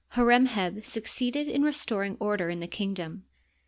Hor 0.13 0.31
em 0.31 0.47
heb 0.47 0.83
succeeded 0.83 1.47
in 1.47 1.61
restoring 1.61 2.17
order 2.19 2.49
in 2.49 2.59
the 2.59 2.65
kingdom. 2.67 3.25